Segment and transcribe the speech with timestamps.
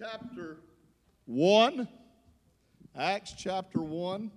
[0.00, 0.56] chapter
[1.26, 1.86] 1.
[2.96, 4.30] Acts chapter 1.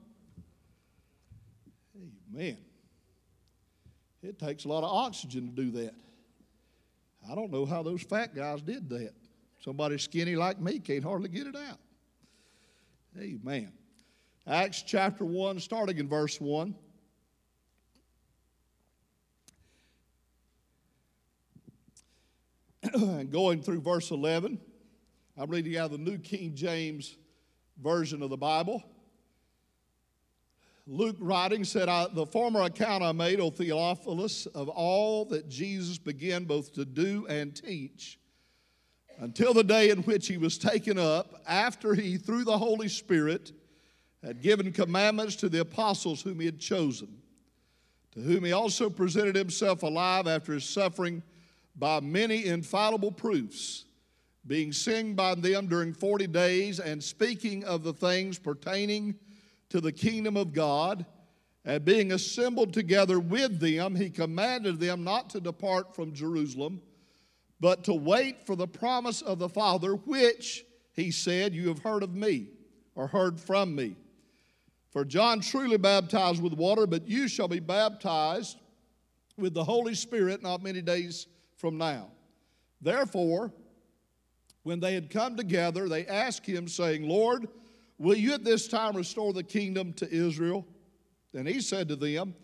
[2.35, 2.57] Amen.
[4.21, 5.93] It takes a lot of oxygen to do that.
[7.31, 9.13] I don't know how those fat guys did that.
[9.63, 11.79] Somebody skinny like me can't hardly get it out.
[13.17, 13.71] Amen.
[14.45, 16.75] Acts chapter 1, starting in verse 1.
[23.29, 24.59] Going through verse 11.
[25.35, 27.17] I'm reading out of the New King James
[27.81, 28.83] Version of the Bible.
[30.85, 36.43] Luke writing said, The former account I made, O Theophilus, of all that Jesus began
[36.43, 38.19] both to do and teach
[39.17, 43.53] until the day in which he was taken up, after he, through the Holy Spirit,
[44.23, 47.07] had given commandments to the apostles whom he had chosen,
[48.11, 51.23] to whom he also presented himself alive after his suffering
[51.75, 53.85] by many infallible proofs
[54.45, 59.15] being seen by them during 40 days and speaking of the things pertaining
[59.69, 61.05] to the kingdom of God.
[61.65, 66.81] And being assembled together with them, he commanded them not to depart from Jerusalem,
[67.61, 72.03] but to wait for the promise of the Father, which, he said, you have heard
[72.03, 72.47] of me,
[72.95, 73.95] or heard from me.
[74.91, 78.57] For John truly baptized with water, but you shall be baptized
[79.37, 82.09] with the Holy Spirit not many days from now.
[82.81, 83.53] Therefore,
[84.63, 87.47] when they had come together, they asked him, saying, Lord,
[87.97, 90.65] will you at this time restore the kingdom to Israel?
[91.33, 92.35] And he said to them,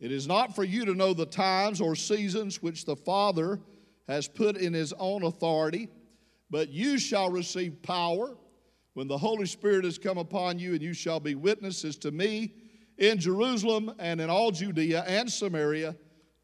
[0.00, 3.60] It is not for you to know the times or seasons which the Father
[4.08, 5.88] has put in his own authority,
[6.50, 8.36] but you shall receive power
[8.94, 12.54] when the Holy Spirit has come upon you, and you shall be witnesses to me
[12.98, 15.94] in Jerusalem and in all Judea and Samaria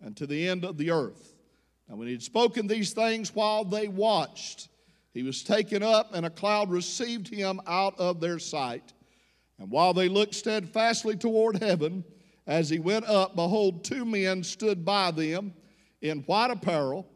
[0.00, 1.34] and to the end of the earth.
[1.89, 4.69] Now, when he had spoken these things while they watched,
[5.17, 8.92] he was taken up, and a cloud received him out of their sight.
[9.59, 12.05] And while they looked steadfastly toward heaven,
[12.47, 15.55] as he went up, behold, two men stood by them
[16.03, 17.09] in white apparel,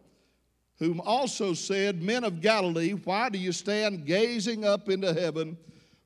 [0.78, 5.58] whom also said, Men of Galilee, why do you stand gazing up into heaven?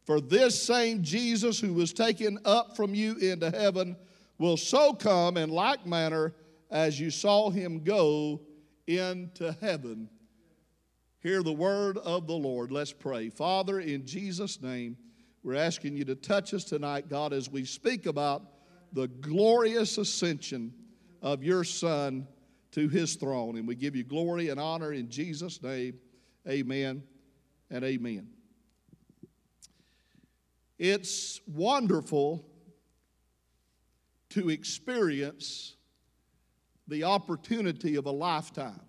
[0.05, 3.95] For this same Jesus who was taken up from you into heaven
[4.39, 6.35] will so come in like manner
[6.73, 8.41] as you saw him go
[8.89, 10.09] into heaven.
[11.25, 12.71] Hear the word of the Lord.
[12.71, 13.31] Let's pray.
[13.31, 14.99] Father, in Jesus' name,
[15.43, 18.43] we're asking you to touch us tonight, God, as we speak about
[18.93, 20.75] the glorious ascension
[21.23, 22.29] of your Son
[22.73, 23.57] to his throne.
[23.57, 25.99] And we give you glory and honor in Jesus' name.
[26.47, 27.03] Amen
[27.71, 28.29] and amen.
[30.79, 32.45] It's wonderful
[34.29, 35.75] to experience
[36.87, 38.83] the opportunity of a lifetime.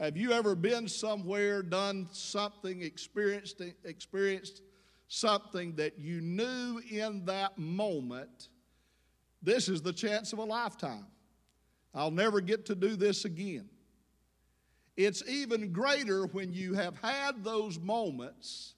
[0.00, 4.62] Have you ever been somewhere, done something, experienced, experienced
[5.06, 8.48] something that you knew in that moment,
[9.42, 11.06] this is the chance of a lifetime?
[11.94, 13.68] I'll never get to do this again.
[14.96, 18.74] It's even greater when you have had those moments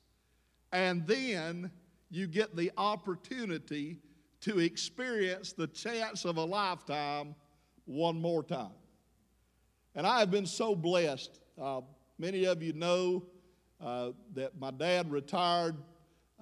[0.73, 1.71] and then
[2.11, 3.99] you get the opportunity
[4.43, 7.35] to experience the chance of a lifetime
[7.87, 8.73] one more time.
[9.97, 11.41] And I have been so blessed.
[11.59, 11.81] Uh,
[12.19, 13.25] many of you know
[13.81, 15.75] uh, that my dad retired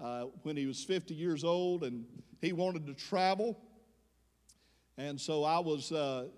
[0.02, 2.04] uh, when he was 50 years old and
[2.40, 3.56] he wanted to travel.
[4.98, 6.30] And so I was uh,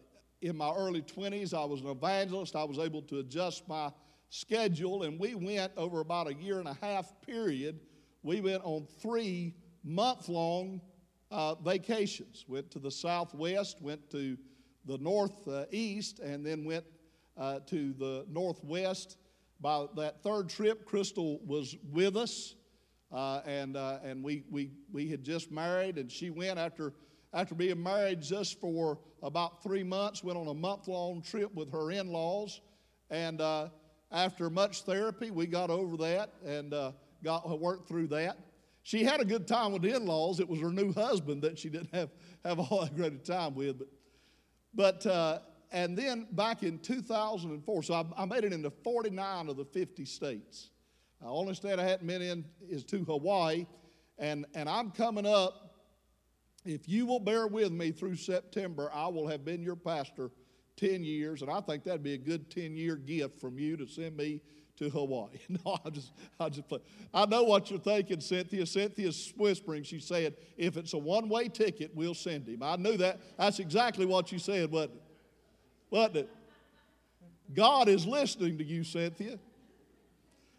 [0.43, 2.55] in my early 20s, I was an evangelist.
[2.55, 3.91] I was able to adjust my
[4.29, 7.81] schedule, and we went over about a year and a half period.
[8.25, 10.83] We went on three month long
[11.31, 12.45] uh, vacations.
[12.47, 14.37] Went to the southwest, went to
[14.85, 16.85] the northeast, and then went
[17.37, 19.19] uh, to the northwest.
[19.61, 22.55] By that third trip, Crystal was with us,
[23.11, 26.93] uh, and, uh, and we, we, we had just married, and she went after,
[27.33, 31.73] after being married just for about three months, went on a month long trip with
[31.73, 32.61] her in laws.
[33.11, 33.69] And uh,
[34.13, 36.93] after much therapy, we got over that and uh,
[37.25, 38.39] got worked through that.
[38.83, 40.39] She had a good time with the in laws.
[40.39, 42.11] It was her new husband that she didn't have,
[42.45, 43.79] have all that great a time with.
[43.79, 43.89] But,
[44.75, 45.39] but uh,
[45.73, 50.05] and then back in 2004, so I, I, made it into 49 of the 50
[50.05, 50.71] states.
[51.21, 53.67] The only state I hadn't been in is to Hawaii,
[54.19, 55.75] and, and I'm coming up.
[56.65, 60.31] If you will bear with me through September, I will have been your pastor
[60.77, 63.87] 10 years, and I think that'd be a good 10 year gift from you to
[63.87, 64.41] send me
[64.79, 65.39] to Hawaii.
[65.49, 66.81] No, I just, I just play.
[67.15, 68.67] I know what you're thinking, Cynthia.
[68.67, 69.85] Cynthia's whispering.
[69.85, 72.63] She said, if it's a one way ticket, we'll send him.
[72.63, 73.21] I knew that.
[73.39, 75.03] That's exactly what you said, wasn't it?
[75.91, 76.31] Wasn't it?
[77.55, 79.39] God is listening to you, Cynthia.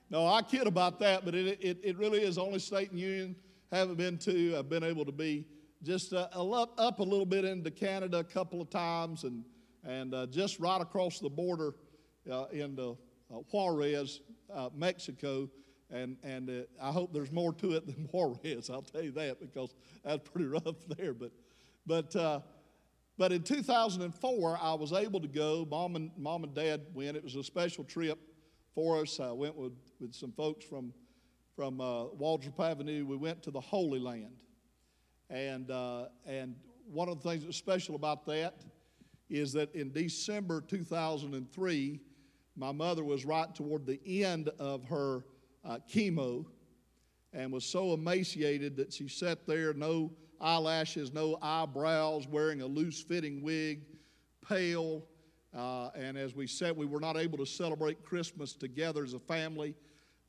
[0.10, 3.36] No, I kid about that, but it, it, it really is only state and union.
[3.72, 4.58] Haven't been to.
[4.58, 5.46] I've been able to be
[5.84, 9.44] just uh, up, a little bit into Canada a couple of times and,
[9.86, 11.74] and uh, just right across the border
[12.32, 12.98] uh, into
[13.32, 14.22] uh, Juarez,
[14.54, 15.50] uh, Mexico.
[15.90, 19.76] And, and I hope there's more to it than Juarez, I'll tell you that, because
[20.04, 21.14] that's pretty rough there.
[21.14, 21.32] But,
[21.86, 22.44] but,
[23.18, 25.68] but in 2004, I was able to go.
[25.70, 27.18] Mom and, mom and dad went.
[27.18, 28.20] It was a special trip
[28.76, 29.20] for us.
[29.20, 30.94] I went with, with some folks from,
[31.56, 33.06] from uh, Waldrop Avenue.
[33.08, 34.44] We went to the Holy Land.
[35.30, 36.56] And, uh, and
[36.86, 38.64] one of the things that's special about that
[39.30, 42.00] is that in December 2003,
[42.56, 45.26] my mother was right toward the end of her
[45.66, 46.46] uh, chemo
[47.34, 50.12] and was so emaciated that she sat there, no
[50.42, 53.82] eyelashes, no eyebrows, wearing a loose fitting wig,
[54.48, 55.04] pale.
[55.56, 59.20] Uh, and as we said, we were not able to celebrate Christmas together as a
[59.20, 59.76] family,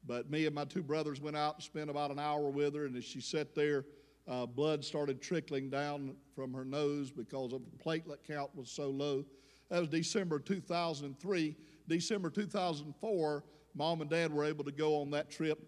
[0.06, 2.86] but me and my two brothers went out and spent about an hour with her.
[2.86, 3.84] And as she sat there,
[4.26, 8.90] uh, blood started trickling down from her nose because of the platelet count was so
[8.90, 9.24] low.
[9.70, 11.56] That was December 2003.
[11.88, 13.44] December 2004,
[13.74, 15.58] mom and dad were able to go on that trip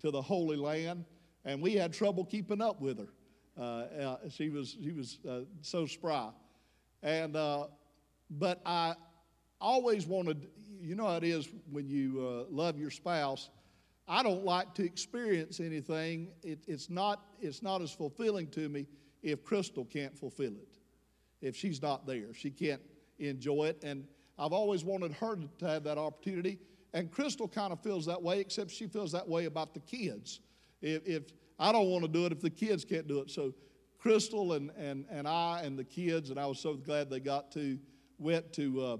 [0.00, 1.04] to the Holy Land,
[1.44, 3.08] and we had trouble keeping up with her.
[3.58, 6.30] Uh, uh, she was, she was uh, so spry.
[7.02, 7.66] And, uh,
[8.30, 8.94] but I
[9.60, 10.48] always wanted,
[10.80, 13.50] you know how it is when you uh, love your spouse,
[14.08, 16.28] I don't like to experience anything.
[16.42, 18.86] It, it's, not, it's not as fulfilling to me
[19.22, 20.78] if Crystal can't fulfill it,
[21.40, 22.32] if she's not there.
[22.34, 22.82] She can't
[23.18, 23.82] enjoy it.
[23.82, 24.06] And
[24.38, 26.58] I've always wanted her to have that opportunity.
[26.92, 30.40] And Crystal kind of feels that way, except she feels that way about the kids.
[30.80, 31.22] If, if
[31.58, 33.30] I don't want to do it, if the kids can't do it.
[33.30, 33.54] So
[33.98, 37.50] Crystal and, and, and I and the kids, and I was so glad they got
[37.52, 37.78] to,
[38.18, 38.96] went to, uh,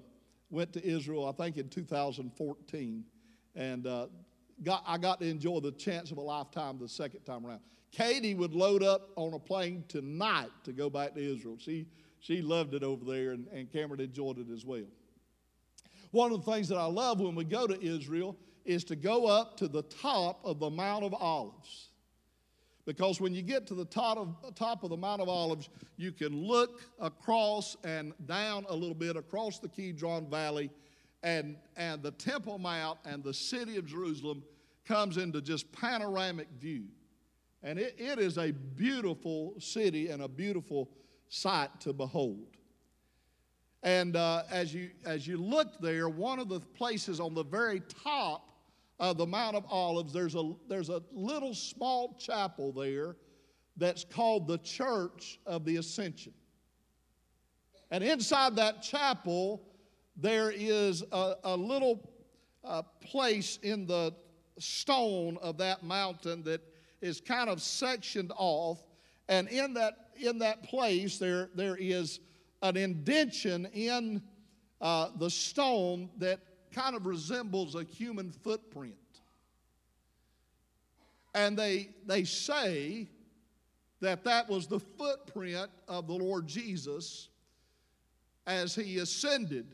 [0.50, 3.04] went to Israel, I think in 2014.
[3.54, 4.06] And uh,
[4.62, 7.60] got, I got to enjoy the chance of a lifetime the second time around.
[7.92, 11.56] Katie would load up on a plane tonight to go back to Israel.
[11.58, 11.86] She,
[12.20, 14.86] she loved it over there, and, and Cameron enjoyed it as well.
[16.10, 19.26] One of the things that I love when we go to Israel is to go
[19.26, 21.90] up to the top of the Mount of Olives.
[22.86, 26.12] Because when you get to the top of, top of the Mount of Olives, you
[26.12, 30.70] can look across and down a little bit across the Kidron Valley
[31.24, 34.44] and, and the Temple Mount and the city of Jerusalem
[34.86, 36.84] comes into just panoramic view.
[37.64, 40.88] And it, it is a beautiful city and a beautiful
[41.28, 42.56] sight to behold.
[43.82, 47.80] And uh, as, you, as you look there, one of the places on the very
[48.04, 48.55] top
[48.98, 53.16] of the Mount of Olives, there's a, there's a little small chapel there
[53.76, 56.32] that's called the Church of the Ascension.
[57.90, 59.62] And inside that chapel,
[60.16, 62.10] there is a, a little
[62.64, 64.14] uh, place in the
[64.58, 66.62] stone of that mountain that
[67.00, 68.82] is kind of sectioned off.
[69.28, 72.20] And in that, in that place, there, there is
[72.62, 74.22] an indention in
[74.80, 76.40] uh, the stone that
[76.72, 78.94] kind of resembles a human footprint.
[81.34, 83.08] And they, they say
[84.00, 87.28] that that was the footprint of the Lord Jesus
[88.46, 89.66] as he ascended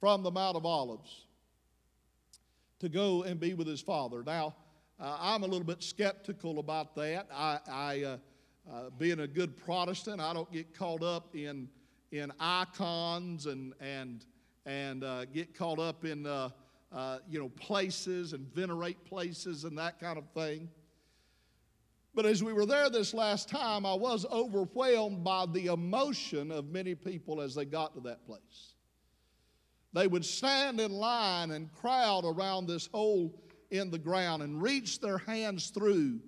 [0.00, 1.26] from the Mount of Olives
[2.80, 4.22] to go and be with his father.
[4.24, 4.54] Now,
[4.98, 7.28] uh, I'm a little bit skeptical about that.
[7.32, 8.16] I, I uh,
[8.70, 11.68] uh, being a good Protestant, I don't get caught up in,
[12.12, 14.24] in icons and, and,
[14.66, 16.50] and uh, get caught up in uh,
[16.92, 20.68] uh, you know, places and venerate places and that kind of thing.
[22.14, 26.68] But as we were there this last time, I was overwhelmed by the emotion of
[26.70, 28.74] many people as they got to that place.
[29.92, 33.40] They would stand in line and crowd around this hole
[33.70, 36.20] in the ground and reach their hands through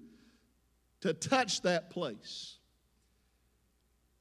[1.01, 2.59] to touch that place.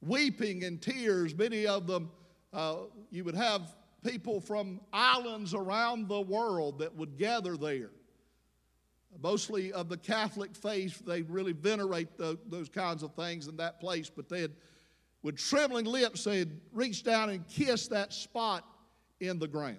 [0.00, 2.10] Weeping in tears, many of them,
[2.52, 2.78] uh,
[3.10, 3.72] you would have
[4.04, 7.90] people from islands around the world that would gather there.
[9.22, 13.78] Mostly of the Catholic faith, they really venerate the, those kinds of things in that
[13.78, 14.52] place, but they had,
[15.22, 18.64] with trembling lips, they'd reach down and kiss that spot
[19.20, 19.78] in the ground.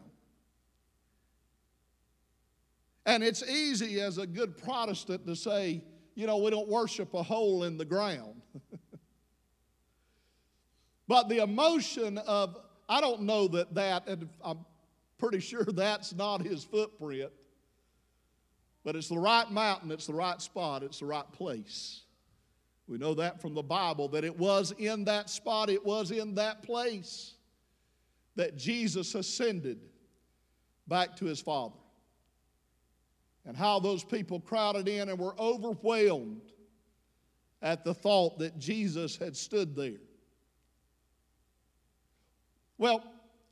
[3.05, 5.83] And it's easy as a good Protestant to say,
[6.15, 8.41] you know, we don't worship a hole in the ground.
[11.07, 12.57] but the emotion of,
[12.89, 14.59] I don't know that that, and I'm
[15.17, 17.31] pretty sure that's not his footprint,
[18.83, 22.01] but it's the right mountain, it's the right spot, it's the right place.
[22.87, 26.35] We know that from the Bible that it was in that spot, it was in
[26.35, 27.35] that place
[28.35, 29.79] that Jesus ascended
[30.87, 31.75] back to his Father.
[33.45, 36.51] and how those people crowded in and were overwhelmed
[37.61, 39.99] at the thought that Jesus had stood there.
[42.77, 43.03] Well,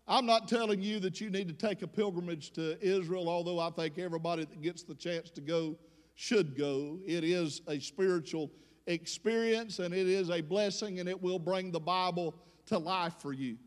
[0.07, 3.69] I'm not telling you that you need to take a pilgrimage to Israel, although I
[3.69, 5.77] think everybody that gets the chance to go
[6.15, 6.99] should go.
[7.05, 8.51] It is a spiritual
[8.87, 12.35] experience and it is a blessing and it will bring the Bible
[12.67, 13.57] to life for you.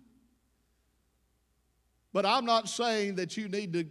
[2.13, 3.87] But I'm not saying that you need to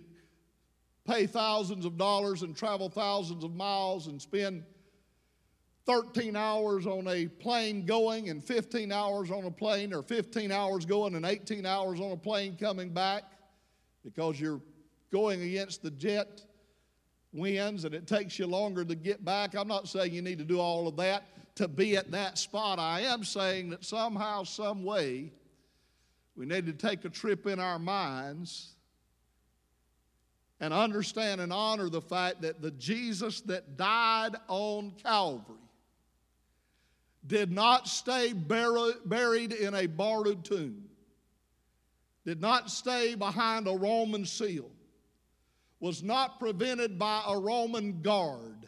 [1.05, 4.63] pay thousands of dollars and travel thousands of miles and spend
[5.86, 10.86] 13 hours on a plane going and 15 hours on a plane, or 15 hours
[10.86, 13.24] going and 18 hours on a plane coming back
[14.04, 14.62] because you're
[15.12, 16.42] going against the jet
[17.34, 19.56] winds and it takes you longer to get back.
[19.56, 22.80] I'm not saying you need to do all of that to be at that spot.
[22.80, 25.32] I am saying that somehow, some way,
[26.36, 28.70] we need to take a trip in our minds
[30.60, 35.58] and understand and honor the fact that the Jesus that died on Calvary
[37.25, 40.84] did not stay buried in a borrowed tomb,
[42.25, 44.70] did not stay behind a Roman seal,
[45.80, 48.68] was not prevented by a Roman guard,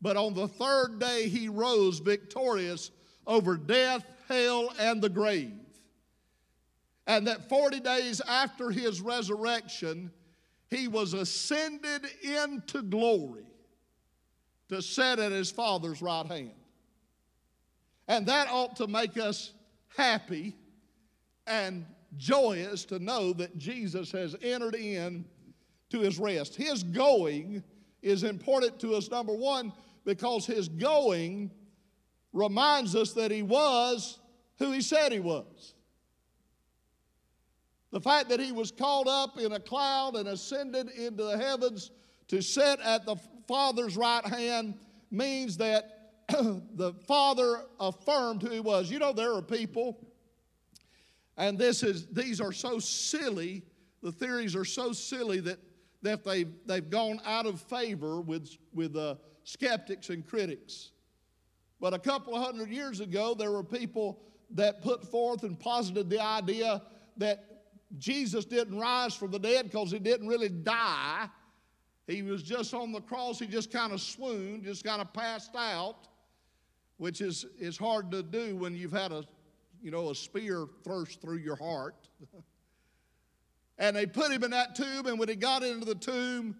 [0.00, 2.90] but on the third day he rose victorious
[3.26, 5.52] over death, hell, and the grave.
[7.06, 10.10] And that 40 days after his resurrection,
[10.70, 13.46] he was ascended into glory
[14.68, 16.50] to sit at his Father's right hand.
[18.08, 19.52] And that ought to make us
[19.96, 20.54] happy
[21.46, 21.84] and
[22.16, 25.24] joyous to know that Jesus has entered in
[25.90, 26.54] to his rest.
[26.54, 27.62] His going
[28.02, 29.72] is important to us, number one,
[30.04, 31.50] because his going
[32.32, 34.18] reminds us that he was
[34.58, 35.74] who he said he was.
[37.90, 41.90] The fact that he was called up in a cloud and ascended into the heavens
[42.28, 44.74] to sit at the Father's right hand
[45.10, 45.95] means that
[46.74, 48.90] the father affirmed who he was.
[48.90, 49.96] You know, there are people,
[51.36, 53.62] and this is these are so silly,
[54.02, 55.58] the theories are so silly that,
[56.02, 59.14] that they've, they've gone out of favor with, with uh,
[59.44, 60.90] skeptics and critics.
[61.80, 66.10] But a couple of hundred years ago, there were people that put forth and posited
[66.10, 66.82] the idea
[67.18, 67.44] that
[67.98, 71.28] Jesus didn't rise from the dead because he didn't really die.
[72.08, 75.54] He was just on the cross, he just kind of swooned, just kind of passed
[75.54, 76.08] out
[76.98, 79.24] which is, is hard to do when you've had a,
[79.82, 82.08] you know, a spear thrust through your heart.
[83.78, 86.56] and they put him in that tomb, and when he got into the tomb,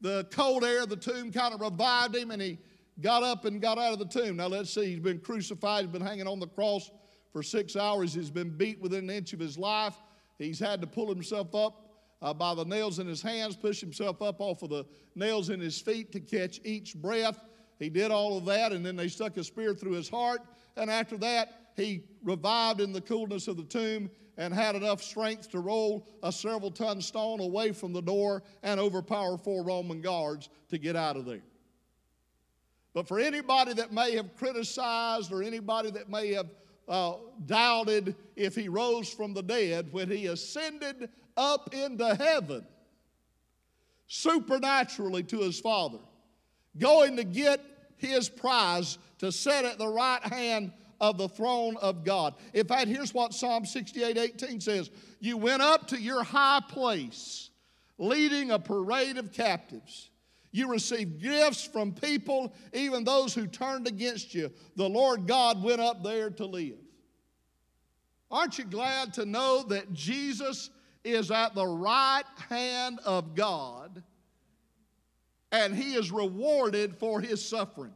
[0.00, 2.58] the cold air of the tomb kind of revived him, and he
[3.00, 4.36] got up and got out of the tomb.
[4.36, 6.90] Now let's see, he's been crucified, he's been hanging on the cross
[7.32, 9.96] for six hours, he's been beat within an inch of his life,
[10.38, 11.84] he's had to pull himself up.
[12.20, 15.60] Uh, by the nails in his hands, push himself up off of the nails in
[15.60, 17.47] his feet to catch each breath.
[17.78, 20.40] He did all of that, and then they stuck a spear through his heart.
[20.76, 25.50] And after that, he revived in the coolness of the tomb and had enough strength
[25.50, 30.48] to roll a several ton stone away from the door and overpower four Roman guards
[30.70, 31.42] to get out of there.
[32.94, 36.48] But for anybody that may have criticized or anybody that may have
[36.88, 37.14] uh,
[37.46, 42.64] doubted if he rose from the dead, when he ascended up into heaven
[44.06, 45.98] supernaturally to his Father,
[46.78, 47.60] going to get
[47.96, 52.34] his prize to sit at the right hand of the throne of God.
[52.54, 57.50] In fact, here's what Psalm 68 18 says You went up to your high place,
[57.98, 60.10] leading a parade of captives.
[60.50, 64.50] You received gifts from people, even those who turned against you.
[64.76, 66.78] The Lord God went up there to live.
[68.30, 70.70] Aren't you glad to know that Jesus
[71.04, 74.02] is at the right hand of God?
[75.52, 77.92] And he is rewarded for his suffering.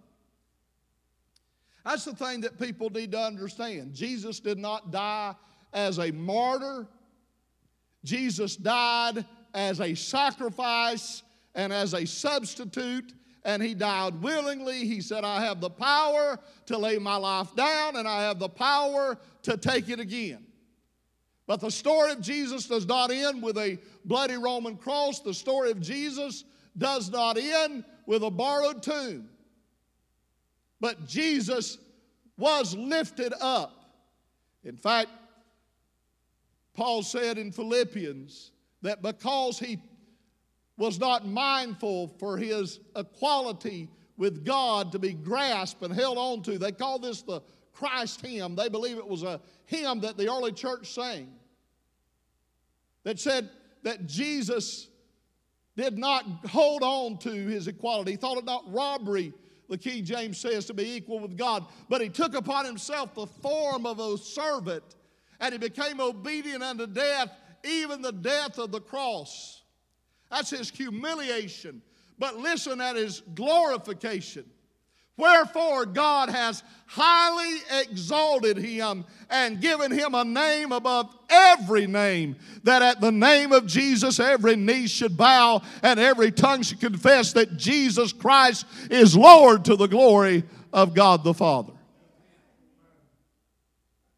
[1.84, 3.92] That's the thing that people need to understand.
[3.92, 5.34] Jesus did not die
[5.72, 6.86] as a martyr,
[8.04, 11.22] Jesus died as a sacrifice
[11.54, 13.12] and as a substitute,
[13.44, 14.86] and he died willingly.
[14.86, 18.48] He said, I have the power to lay my life down, and I have the
[18.48, 20.46] power to take it again.
[21.46, 25.20] But the story of Jesus does not end with a bloody Roman cross.
[25.20, 26.44] The story of Jesus
[26.76, 29.28] does not end with a borrowed tomb.
[30.80, 31.78] But Jesus
[32.36, 33.94] was lifted up.
[34.64, 35.10] In fact,
[36.74, 38.52] Paul said in Philippians
[38.82, 39.78] that because he
[40.76, 46.58] was not mindful for his equality with God to be grasped and held on to,
[46.58, 48.54] they call this the Christ hymn.
[48.56, 51.28] They believe it was a hymn that the early church sang
[53.04, 53.50] that said
[53.82, 54.88] that Jesus
[55.76, 58.12] did not hold on to his equality.
[58.12, 59.32] He thought it not robbery,
[59.68, 61.66] the King James says, to be equal with God.
[61.88, 64.84] But he took upon himself the form of a servant,
[65.40, 67.30] and he became obedient unto death,
[67.64, 69.62] even the death of the cross.
[70.30, 71.82] That's his humiliation.
[72.18, 74.44] But listen at his glorification.
[75.16, 82.82] Wherefore, God has highly exalted him and given him a name above every name, that
[82.82, 87.56] at the name of Jesus every knee should bow and every tongue should confess that
[87.56, 91.72] Jesus Christ is Lord to the glory of God the Father.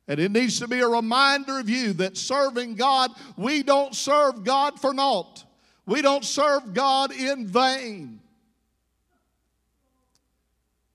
[0.06, 4.44] And it needs to be a reminder of you that serving God, we don't serve
[4.44, 5.44] God for naught.
[5.86, 8.20] We don't serve God in vain.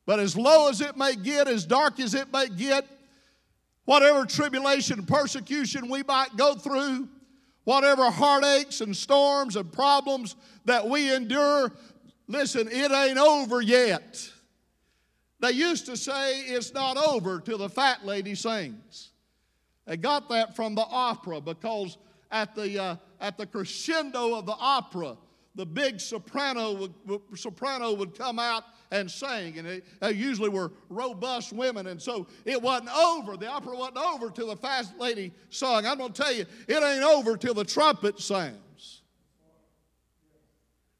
[0.09, 2.83] But as low as it may get, as dark as it may get,
[3.85, 7.07] whatever tribulation, and persecution we might go through,
[7.63, 10.35] whatever heartaches and storms and problems
[10.65, 11.71] that we endure,
[12.25, 14.27] listen, it ain't over yet.
[15.41, 19.11] They used to say it's not over till the fat lady sings.
[19.85, 21.99] They got that from the opera because
[22.31, 25.17] at the, uh, at the crescendo of the opera,
[25.53, 29.57] the big soprano would, soprano would come out and sang.
[29.57, 33.37] and they, they usually were robust women, and so it wasn't over.
[33.37, 35.85] The opera wasn't over till the fast lady sung.
[35.85, 39.01] I'm going to tell you, it ain't over till the trumpet sounds.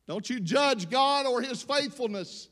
[0.07, 2.49] Don't you judge God or His faithfulness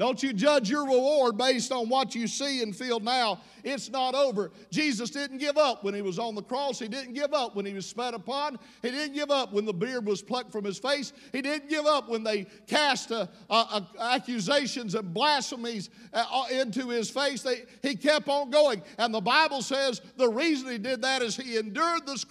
[0.00, 3.38] don't you judge your reward based on what you see and feel now.
[3.62, 4.50] It's not over.
[4.70, 6.78] Jesus didn't give up when he was on the cross.
[6.78, 8.58] He didn't give up when he was spat upon.
[8.80, 11.12] He didn't give up when the beard was plucked from his face.
[11.32, 17.10] He didn't give up when they cast uh, uh, accusations and blasphemies uh, into his
[17.10, 17.42] face.
[17.42, 18.82] They, he kept on going.
[18.96, 22.24] And the Bible says the reason he did that is he endured the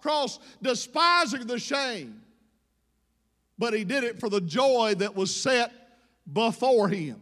[0.00, 2.22] cross, despising the shame.
[3.58, 5.72] But he did it for the joy that was set
[6.32, 7.20] before him.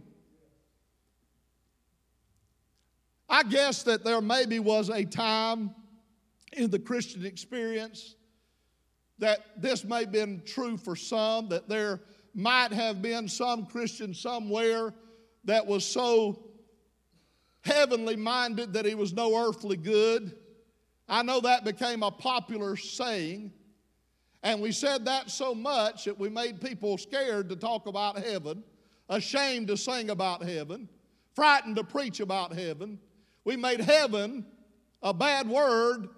[3.29, 5.75] I guess that there maybe was a time
[6.53, 8.15] in the Christian experience
[9.19, 12.01] that this may have been true for some, that there
[12.35, 14.93] might have been some Christian somewhere
[15.45, 16.51] that was so
[17.63, 20.37] heavenly minded that he was no earthly good.
[21.09, 23.53] I know that became a popular saying.
[24.43, 28.63] And we said that so much that we made people scared to talk about heaven
[29.09, 30.89] ashamed to sing about heaven,
[31.35, 32.99] frightened to preach about heaven.
[33.45, 34.45] We made heaven
[35.03, 36.09] a bad word,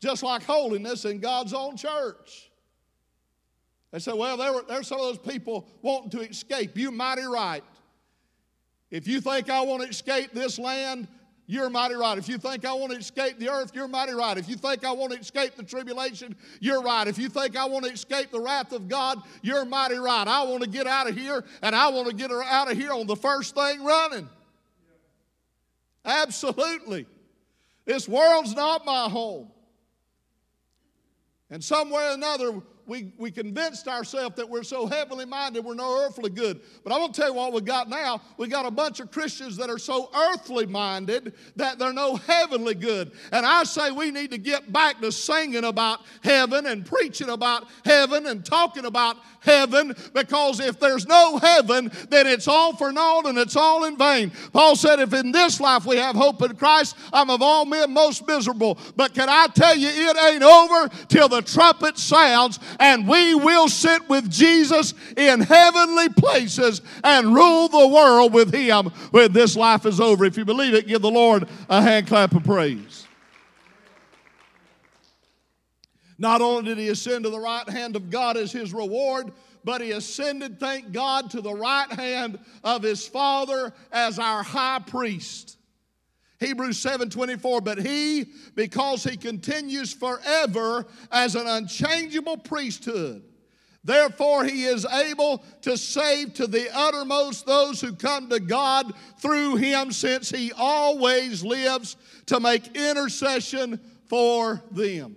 [0.00, 2.50] just like holiness in God's own church.
[3.92, 6.76] They said, well, there were, there's some of those people wanting to escape.
[6.76, 7.62] You mighty right.
[8.90, 11.08] If you think I want to escape this land,
[11.46, 12.16] you're mighty right.
[12.16, 14.38] If you think I want to escape the earth, you're mighty right.
[14.38, 17.06] If you think I want to escape the tribulation, you're right.
[17.06, 20.26] If you think I want to escape the wrath of God, you're mighty right.
[20.26, 22.92] I want to get out of here, and I want to get out of here
[22.92, 24.28] on the first thing running.
[26.04, 27.06] Absolutely.
[27.84, 29.50] This world's not my home.
[31.50, 36.04] And somewhere or another, we, we convinced ourselves that we're so heavenly minded, we're no
[36.04, 36.60] earthly good.
[36.84, 38.20] But I'm going to tell you what we got now.
[38.36, 42.74] We got a bunch of Christians that are so earthly minded that they're no heavenly
[42.74, 43.12] good.
[43.32, 47.66] And I say we need to get back to singing about heaven and preaching about
[47.86, 53.26] heaven and talking about heaven because if there's no heaven, then it's all for naught
[53.26, 54.32] and it's all in vain.
[54.52, 57.92] Paul said, If in this life we have hope in Christ, I'm of all men
[57.92, 58.78] most miserable.
[58.96, 63.68] But can I tell you, it ain't over till the trumpet sounds and we will
[63.68, 69.86] sit with Jesus in heavenly places and rule the world with Him when this life
[69.86, 70.24] is over.
[70.24, 73.06] If you believe it, give the Lord a hand clap of praise.
[76.18, 79.30] Not only did he ascend to the right hand of God as his reward,
[79.62, 84.80] but he ascended, thank God, to the right hand of his Father as our high
[84.84, 85.56] priest.
[86.42, 93.22] Hebrews 7:24 but he because he continues forever as an unchangeable priesthood
[93.84, 99.56] therefore he is able to save to the uttermost those who come to God through
[99.56, 105.16] him since he always lives to make intercession for them.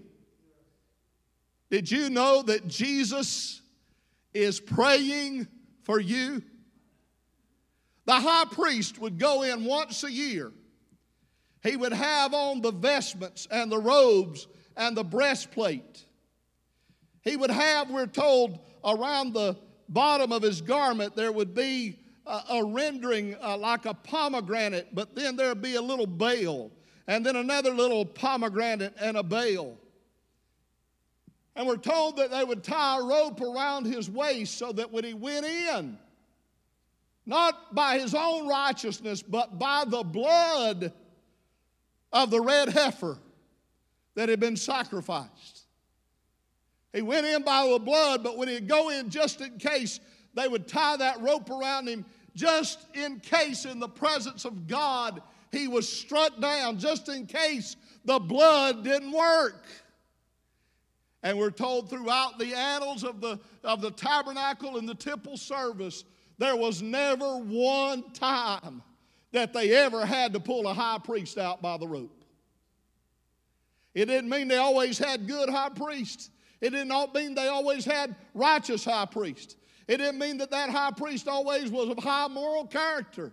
[1.69, 3.61] Did you know that Jesus
[4.33, 5.47] is praying
[5.83, 6.41] for you?
[8.05, 10.51] The high priest would go in once a year
[11.65, 14.47] he would have on the vestments and the robes
[14.77, 16.05] and the breastplate.
[17.21, 19.57] He would have, we're told, around the
[19.89, 21.97] bottom of his garment, there would be
[22.27, 26.71] a, a rendering uh, like a pomegranate, but then there'd be a little bale,
[27.07, 29.75] and then another little pomegranate and a bale.
[31.55, 35.03] And we're told that they would tie a rope around his waist so that when
[35.03, 35.97] he went in,
[37.25, 40.93] not by his own righteousness, but by the blood
[42.11, 43.17] of the red heifer
[44.15, 45.65] that had been sacrificed.
[46.93, 49.99] He went in by the blood, but when he'd go in just in case,
[50.33, 55.21] they would tie that rope around him just in case in the presence of God
[55.51, 59.65] he was struck down, just in case the blood didn't work.
[61.23, 66.03] And we're told throughout the annals of the, of the tabernacle and the temple service,
[66.37, 68.83] there was never one time
[69.31, 72.23] that they ever had to pull a high priest out by the rope.
[73.93, 76.29] It didn't mean they always had good high priests.
[76.61, 79.55] It didn't mean they always had righteous high priests.
[79.87, 83.31] It didn't mean that that high priest always was of high moral character.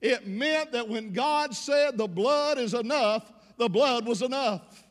[0.00, 4.82] It meant that when God said the blood is enough, the blood was enough.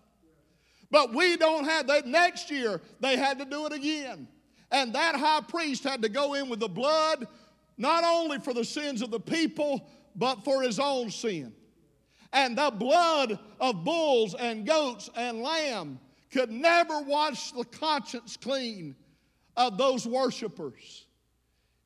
[0.92, 2.06] But we don't have that.
[2.06, 4.28] Next year, they had to do it again.
[4.72, 7.28] And that high priest had to go in with the blood,
[7.78, 11.54] not only for the sins of the people, but for his own sin.
[12.32, 16.00] And the blood of bulls and goats and lamb
[16.32, 18.96] could never wash the conscience clean
[19.58, 21.08] of those worshipers.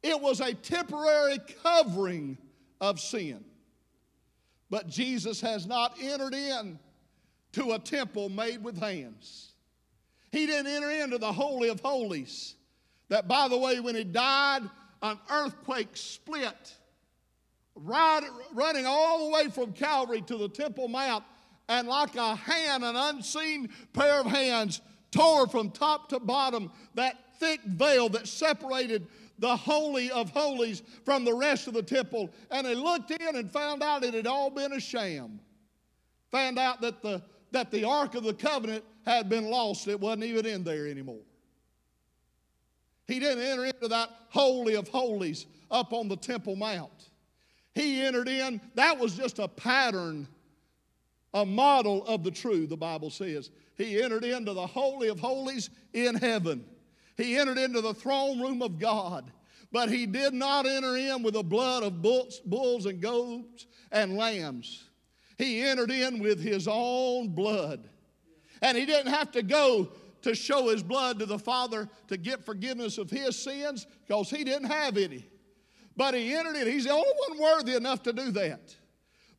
[0.02, 2.38] It was a temporary covering
[2.82, 3.44] of sin.
[4.70, 6.78] But Jesus has not entered in
[7.54, 9.54] to a temple made with hands.
[10.32, 12.56] He didn't enter into the Holy of Holies.
[13.10, 14.64] That, by the way, when he died,
[15.02, 16.76] an earthquake split,
[17.76, 18.22] right,
[18.54, 21.24] running all the way from Calvary to the Temple Mount,
[21.70, 24.82] and like a hand, an unseen pair of hands,
[25.12, 29.08] tore from top to bottom that thick veil that separated
[29.40, 32.30] the Holy of Holies from the rest of the temple.
[32.52, 35.40] And they looked in and found out it had all been a sham.
[36.32, 40.24] Found out that the, that the Ark of the Covenant had been lost, it wasn't
[40.24, 41.22] even in there anymore.
[43.08, 47.10] He didn't enter into that Holy of Holies up on the Temple Mount.
[47.76, 50.28] He entered in, that was just a pattern,
[51.34, 53.50] a model of the true, the Bible says.
[53.76, 56.64] He entered into the Holy of Holies in heaven.
[57.18, 59.32] He entered into the throne room of God,
[59.72, 64.16] but he did not enter in with the blood of bulls, bulls and goats and
[64.16, 64.90] lambs.
[65.38, 67.90] He entered in with his own blood.
[68.62, 69.90] And he didn't have to go
[70.22, 74.44] to show his blood to the Father to get forgiveness of his sins because he
[74.44, 75.26] didn't have any.
[75.96, 76.68] But he entered in.
[76.68, 78.76] He's the only one worthy enough to do that.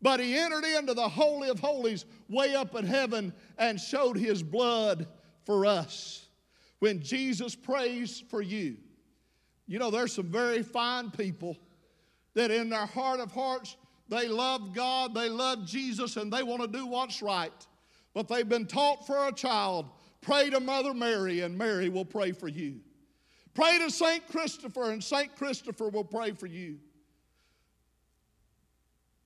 [0.01, 4.43] But he entered into the Holy of Holies way up in heaven and showed his
[4.43, 5.07] blood
[5.45, 6.29] for us
[6.79, 8.77] when Jesus prays for you.
[9.67, 11.57] You know, there's some very fine people
[12.35, 13.77] that in their heart of hearts,
[14.09, 17.67] they love God, they love Jesus, and they want to do what's right.
[18.13, 19.89] But they've been taught for a child
[20.21, 22.81] pray to Mother Mary, and Mary will pray for you.
[23.55, 24.27] Pray to St.
[24.29, 25.35] Christopher, and St.
[25.37, 26.79] Christopher will pray for you.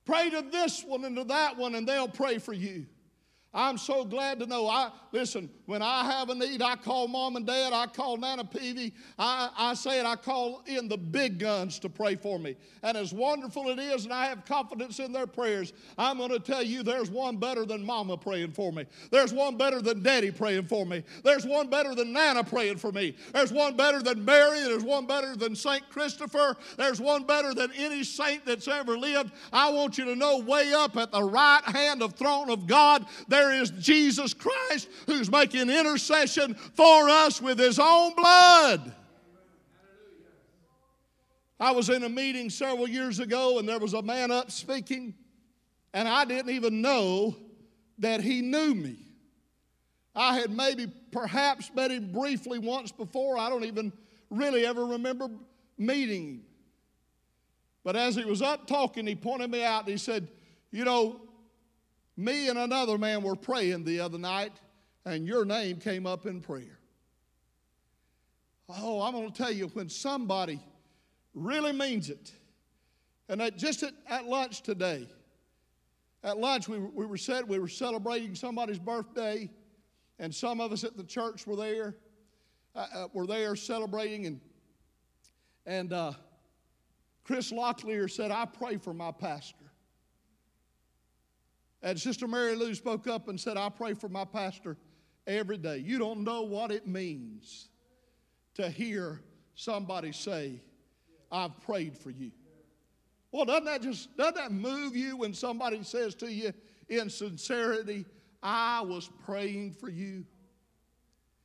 [0.05, 2.85] Pray to this one and to that one, and they'll pray for you.
[3.53, 4.67] I'm so glad to know.
[4.67, 8.45] I listen, when I have a need, I call mom and dad, I call Nana
[8.45, 12.55] Peavy, I, I say it, I call in the big guns to pray for me.
[12.83, 16.39] And as wonderful it is, and I have confidence in their prayers, I'm going to
[16.39, 18.85] tell you there's one better than mama praying for me.
[19.09, 21.03] There's one better than daddy praying for me.
[21.23, 23.15] There's one better than Nana praying for me.
[23.33, 24.61] There's one better than Mary.
[24.61, 25.89] There's one better than St.
[25.89, 26.55] Christopher.
[26.77, 29.31] There's one better than any saint that's ever lived.
[29.51, 33.05] I want you to know way up at the right hand of throne of God,
[33.27, 38.93] there is Jesus Christ who's making intercession for us with his own blood.
[41.59, 45.13] I was in a meeting several years ago and there was a man up speaking,
[45.93, 47.35] and I didn't even know
[47.97, 48.97] that he knew me.
[50.15, 53.37] I had maybe perhaps met him briefly once before.
[53.37, 53.91] I don't even
[54.29, 55.29] really ever remember
[55.77, 56.41] meeting him.
[57.83, 60.27] But as he was up talking, he pointed me out and he said,
[60.71, 61.21] You know,
[62.19, 64.51] me and another man were praying the other night,
[65.05, 66.77] and your name came up in prayer.
[68.67, 70.59] Oh, I'm going to tell you, when somebody
[71.33, 72.33] really means it,
[73.29, 75.07] and at, just at, at lunch today,
[76.21, 79.49] at lunch we, we, were set, we were celebrating somebody's birthday,
[80.19, 81.95] and some of us at the church were there,
[82.75, 84.41] uh, uh, were there celebrating, and
[85.65, 86.11] and uh,
[87.23, 89.58] Chris Locklear said, "I pray for my pastor."
[91.81, 94.77] And Sister Mary Lou spoke up and said, I pray for my pastor
[95.25, 95.77] every day.
[95.77, 97.69] You don't know what it means
[98.55, 99.21] to hear
[99.55, 100.61] somebody say,
[101.31, 102.31] I've prayed for you.
[103.31, 106.51] Well, doesn't that just doesn't that move you when somebody says to you
[106.89, 108.05] in sincerity,
[108.41, 110.25] I was praying for you?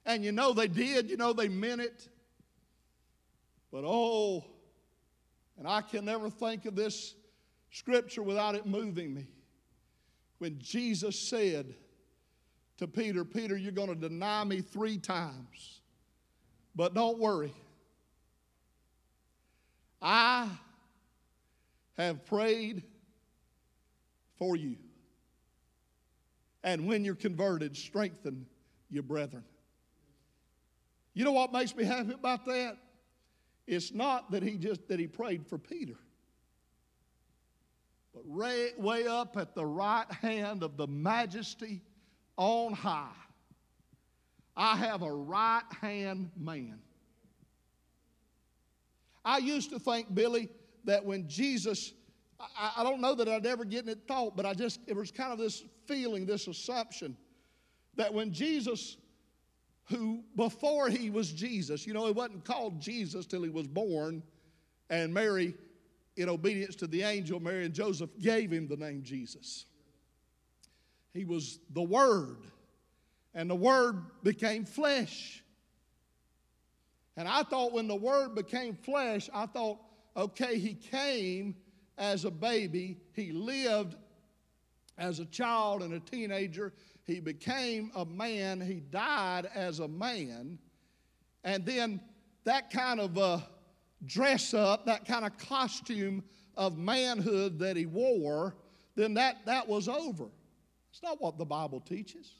[0.06, 2.08] And you know they did, you know they meant it.
[3.70, 4.44] But oh,
[5.58, 7.14] and I can never think of this
[7.70, 9.26] scripture without it moving me.
[10.44, 11.74] When Jesus said
[12.76, 15.80] to Peter, Peter, you're going to deny me three times.
[16.76, 17.54] But don't worry.
[20.02, 20.50] I
[21.96, 22.82] have prayed
[24.36, 24.76] for you.
[26.62, 28.44] And when you're converted, strengthen
[28.90, 29.44] your brethren.
[31.14, 32.76] You know what makes me happy about that?
[33.66, 35.96] It's not that he just that he prayed for Peter.
[38.14, 41.82] But way, way up at the right hand of the majesty
[42.36, 43.08] on high,
[44.56, 46.78] I have a right hand man.
[49.24, 50.48] I used to think, Billy,
[50.84, 51.92] that when Jesus,
[52.38, 55.10] I, I, don't know that I'd ever get it thought, but I just, it was
[55.10, 57.16] kind of this feeling, this assumption,
[57.96, 58.96] that when Jesus,
[59.88, 64.22] who before he was Jesus, you know, he wasn't called Jesus till he was born,
[64.90, 65.54] and Mary,
[66.16, 69.66] in obedience to the angel, Mary and Joseph gave him the name Jesus.
[71.12, 72.38] He was the Word,
[73.34, 75.42] and the Word became flesh.
[77.16, 79.78] And I thought when the Word became flesh, I thought,
[80.16, 81.54] okay, He came
[81.96, 83.96] as a baby, He lived
[84.98, 86.72] as a child and a teenager,
[87.04, 90.58] He became a man, He died as a man,
[91.44, 92.00] and then
[92.44, 93.38] that kind of uh,
[94.06, 96.22] dress up, that kind of costume
[96.56, 98.54] of manhood that He wore,
[98.94, 100.26] then that, that was over.
[100.90, 102.34] It's not what the Bible teaches.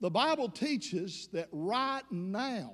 [0.00, 2.72] The Bible teaches that right now,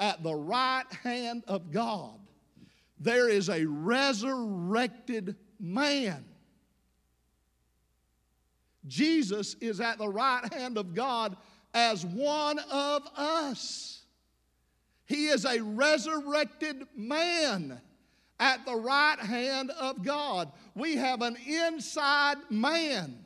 [0.00, 2.18] at the right hand of God,
[3.00, 6.24] there is a resurrected man.
[8.86, 11.36] Jesus is at the right hand of God
[11.74, 13.97] as one of us.
[15.08, 17.80] He is a resurrected man
[18.38, 20.52] at the right hand of God.
[20.74, 23.24] We have an inside man.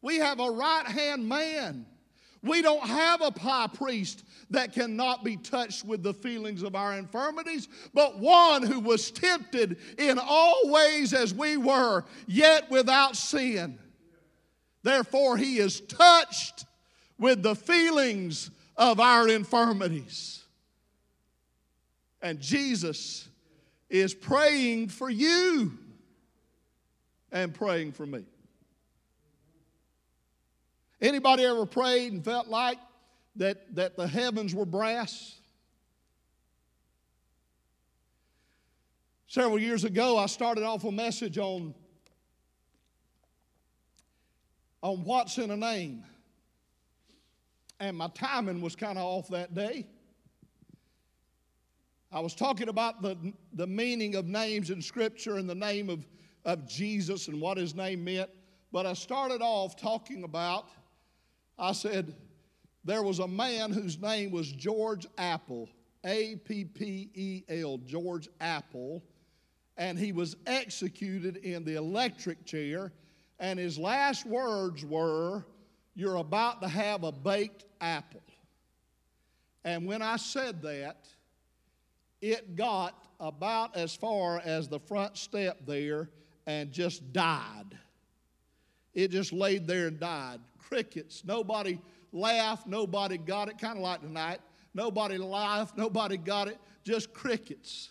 [0.00, 1.84] We have a right hand man.
[2.42, 6.94] We don't have a high priest that cannot be touched with the feelings of our
[6.94, 13.78] infirmities, but one who was tempted in all ways as we were, yet without sin.
[14.82, 16.64] Therefore, he is touched
[17.18, 20.41] with the feelings of our infirmities.
[22.22, 23.28] And Jesus
[23.90, 25.76] is praying for you
[27.32, 28.24] and praying for me.
[31.00, 32.78] Anybody ever prayed and felt like
[33.36, 35.36] that, that the heavens were brass?
[39.26, 41.74] Several years ago, I started off a message on,
[44.80, 46.04] on what's in a name.
[47.80, 49.86] And my timing was kind of off that day.
[52.12, 53.16] I was talking about the,
[53.54, 56.06] the meaning of names in Scripture and the name of,
[56.44, 58.28] of Jesus and what his name meant.
[58.70, 60.68] But I started off talking about
[61.58, 62.14] I said,
[62.84, 65.68] there was a man whose name was George Apple,
[66.04, 69.02] A P P E L, George Apple,
[69.76, 72.92] and he was executed in the electric chair.
[73.38, 75.44] And his last words were,
[75.94, 78.22] You're about to have a baked apple.
[79.64, 81.06] And when I said that,
[82.22, 86.08] it got about as far as the front step there
[86.46, 87.76] and just died.
[88.94, 90.40] It just laid there and died
[90.72, 91.22] crickets.
[91.24, 91.78] Nobody
[92.12, 94.40] laughed, nobody got it, kind of like tonight.
[94.72, 97.90] Nobody laughed, nobody got it, just crickets.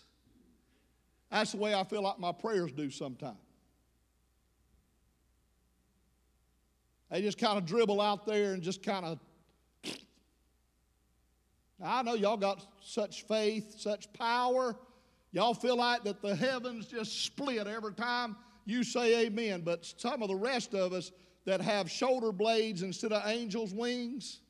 [1.30, 3.38] That's the way I feel like my prayers do sometimes.
[7.10, 9.18] They just kind of dribble out there and just kind of.
[11.84, 14.76] I know y'all got such faith, such power.
[15.32, 19.62] Y'all feel like that the heavens just split every time you say amen.
[19.64, 21.10] But some of the rest of us,
[21.44, 24.40] that have shoulder blades instead of angels' wings,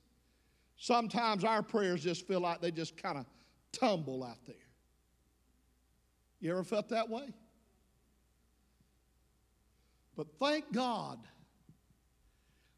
[0.76, 3.26] sometimes our prayers just feel like they just kind of
[3.72, 4.56] tumble out there.
[6.40, 7.28] You ever felt that way?
[10.16, 11.18] But thank God,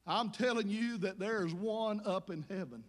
[0.06, 2.84] I'm telling you that there is one up in heaven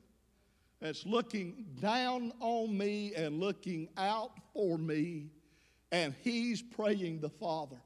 [0.81, 5.31] that's looking down on me and looking out for me,
[5.91, 7.81] and he's praying the Father.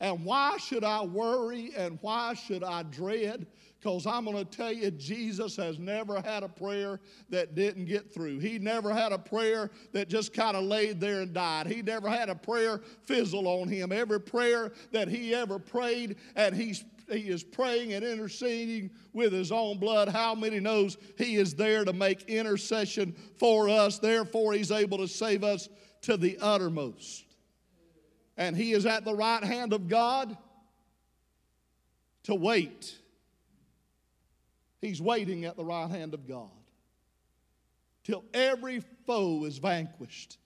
[0.00, 3.46] And why should I worry and why should I dread?
[3.78, 7.00] Because I'm going to tell you, Jesus has never had a prayer
[7.30, 8.38] that didn't get through.
[8.38, 11.68] He never had a prayer that just kind of laid there and died.
[11.68, 13.92] He never had a prayer fizzle on him.
[13.92, 19.52] Every prayer that he ever prayed, and he's he is praying and interceding with his
[19.52, 20.08] own blood.
[20.08, 23.98] How many knows he is there to make intercession for us?
[23.98, 25.68] Therefore, he's able to save us
[26.02, 27.24] to the uttermost.
[28.36, 30.36] And he is at the right hand of God
[32.24, 32.96] to wait.
[34.80, 36.50] He's waiting at the right hand of God
[38.02, 40.38] till every foe is vanquished.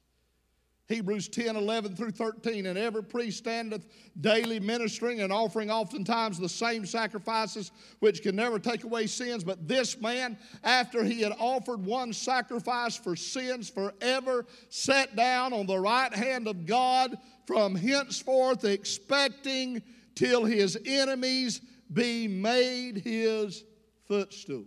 [0.89, 2.67] Hebrews 10 11 through 13.
[2.67, 3.87] And every priest standeth
[4.21, 9.45] daily ministering and offering oftentimes the same sacrifices which can never take away sins.
[9.45, 15.67] But this man, after he had offered one sacrifice for sins forever, sat down on
[15.67, 19.83] the right hand of God from henceforth, expecting
[20.15, 21.61] till his enemies
[21.93, 23.63] be made his
[24.07, 24.65] footstool.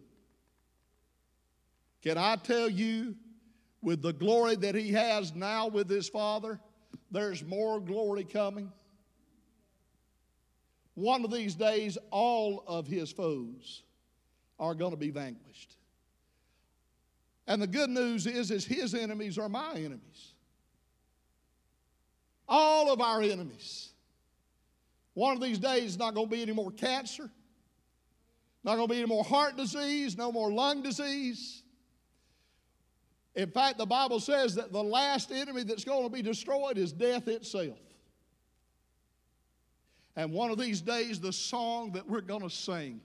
[2.03, 3.15] Can I tell you,
[3.81, 6.59] with the glory that he has now with his Father,
[7.09, 8.71] there's more glory coming.
[10.93, 13.83] One of these days, all of his foes
[14.59, 15.75] are going to be vanquished.
[17.47, 20.33] And the good news is, is his enemies are my enemies.
[22.47, 23.89] All of our enemies.
[25.13, 27.29] One of these days, not going to be any more cancer,
[28.63, 31.60] not going to be any more heart disease, no more lung disease.
[33.35, 36.91] In fact, the Bible says that the last enemy that's going to be destroyed is
[36.91, 37.77] death itself.
[40.15, 42.99] And one of these days, the song that we're going to sing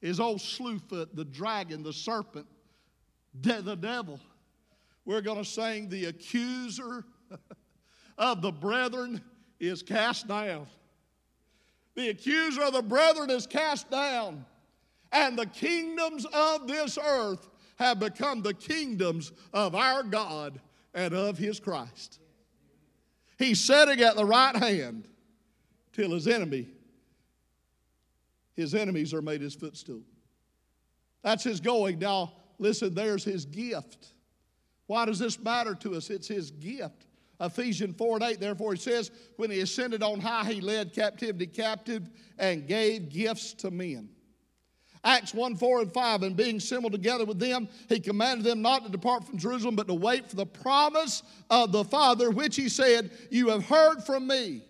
[0.00, 2.46] is old Slewfoot, the dragon, the serpent,
[3.40, 4.20] de- the devil.
[5.04, 7.04] We're going to sing the accuser
[8.18, 9.20] of the brethren
[9.58, 10.66] is cast down.
[11.94, 14.44] The accuser of the brethren is cast down.
[15.10, 17.48] And the kingdoms of this earth
[17.82, 20.60] have become the kingdoms of our God
[20.94, 22.20] and of his Christ.
[23.38, 25.08] He's sitting at the right hand
[25.92, 26.68] till his enemy,
[28.54, 30.02] his enemies are made his footstool.
[31.22, 31.98] That's his going.
[31.98, 34.08] Now, listen, there's his gift.
[34.86, 36.10] Why does this matter to us?
[36.10, 37.06] It's his gift.
[37.40, 41.46] Ephesians 4 and 8, therefore, he says, When he ascended on high, he led captivity
[41.46, 44.08] captive and gave gifts to men.
[45.04, 48.84] Acts 1 4 and 5, and being assembled together with them, he commanded them not
[48.84, 52.68] to depart from Jerusalem, but to wait for the promise of the Father, which he
[52.68, 54.62] said, You have heard from me.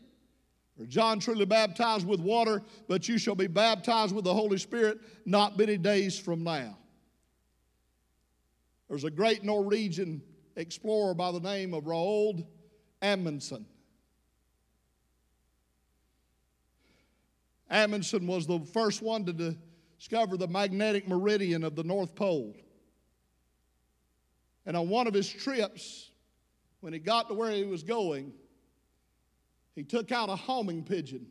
[0.78, 5.00] For John truly baptized with water, but you shall be baptized with the Holy Spirit
[5.26, 6.78] not many days from now.
[8.88, 10.22] There's a great Norwegian
[10.56, 12.46] explorer by the name of Roald
[13.02, 13.66] Amundsen.
[17.70, 19.56] Amundsen was the first one to
[20.02, 22.56] discover the magnetic meridian of the North Pole.
[24.66, 26.10] And on one of his trips,
[26.80, 28.32] when he got to where he was going,
[29.76, 31.28] he took out a homing pigeon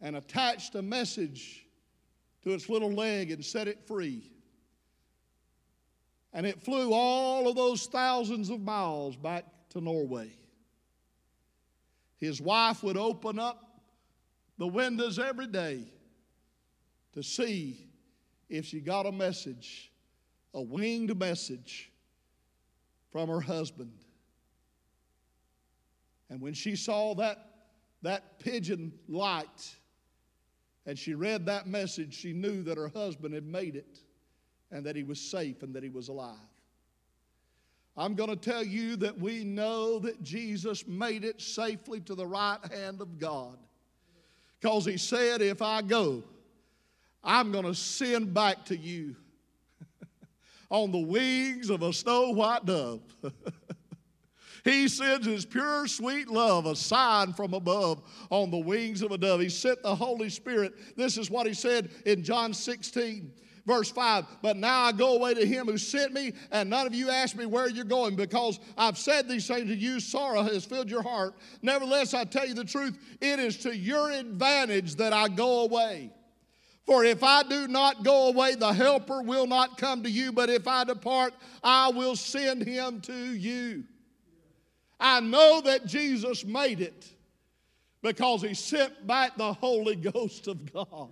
[0.00, 1.66] and attached a message
[2.44, 4.32] to its little leg and set it free.
[6.32, 10.34] And it flew all of those thousands of miles back to Norway.
[12.16, 13.82] His wife would open up
[14.56, 15.90] the windows every day
[17.16, 17.88] to see
[18.50, 19.90] if she got a message,
[20.52, 21.90] a winged message
[23.10, 24.04] from her husband.
[26.28, 27.38] And when she saw that,
[28.02, 29.74] that pigeon light
[30.84, 34.00] and she read that message, she knew that her husband had made it
[34.70, 36.36] and that he was safe and that he was alive.
[37.96, 42.26] I'm going to tell you that we know that Jesus made it safely to the
[42.26, 43.56] right hand of God.
[44.60, 46.22] Because he said, If I go,
[47.26, 49.16] I'm going to send back to you
[50.70, 53.02] on the wings of a snow white dove.
[54.64, 59.18] he sends his pure, sweet love, a sign from above on the wings of a
[59.18, 59.40] dove.
[59.40, 60.96] He sent the Holy Spirit.
[60.96, 63.32] This is what he said in John 16.
[63.66, 66.94] Verse 5 But now I go away to him who sent me, and none of
[66.94, 69.98] you ask me where you're going, because I've said these things to you.
[69.98, 71.34] Sorrow has filled your heart.
[71.60, 76.12] Nevertheless, I tell you the truth, it is to your advantage that I go away.
[76.86, 80.48] For if I do not go away, the Helper will not come to you, but
[80.48, 83.82] if I depart, I will send him to you.
[84.98, 87.12] I know that Jesus made it
[88.02, 91.10] because he sent back the Holy Ghost of God.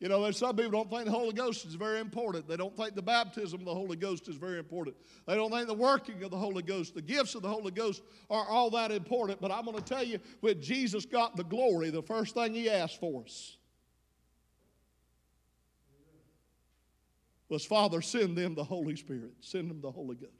[0.00, 2.46] You know, there's some people don't think the Holy Ghost is very important.
[2.46, 4.96] They don't think the baptism of the Holy Ghost is very important.
[5.26, 8.02] They don't think the working of the Holy Ghost, the gifts of the Holy Ghost
[8.30, 9.40] are all that important.
[9.40, 12.70] But I'm going to tell you, when Jesus got the glory, the first thing he
[12.70, 13.56] asked for us
[17.48, 20.32] was, Father, send them the Holy Spirit, send them the Holy Ghost.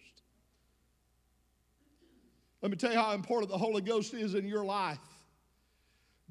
[2.63, 4.99] Let me tell you how important the Holy Ghost is in your life.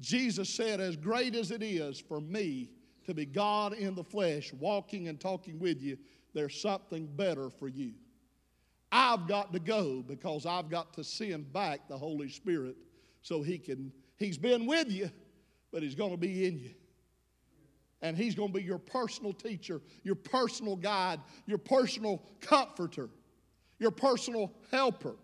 [0.00, 2.70] Jesus said, As great as it is for me
[3.08, 5.96] to be God in the flesh, walking and talking with you,
[6.34, 7.94] there's something better for you.
[8.92, 12.76] I've got to go because I've got to send back the Holy Spirit
[13.22, 15.10] so he can, he's been with you,
[15.72, 16.74] but he's going to be in you.
[18.02, 23.08] And he's going to be your personal teacher, your personal guide, your personal comforter,
[23.78, 25.16] your personal helper.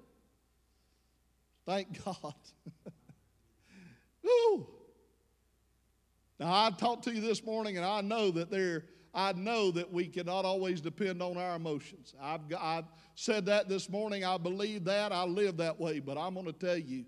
[1.66, 2.35] Thank God.
[4.22, 4.74] Woo.
[6.45, 8.84] Now I talked to you this morning, and I know that there,
[9.14, 12.14] I know that we cannot always depend on our emotions.
[12.20, 12.84] I've, I've
[13.14, 14.26] said that this morning.
[14.26, 15.11] I believe that.
[15.11, 16.01] I live that way.
[16.01, 17.07] But I'm going to tell you,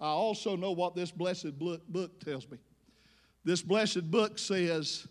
[0.00, 2.56] I also know what this blessed book tells me.
[3.44, 5.06] This blessed book says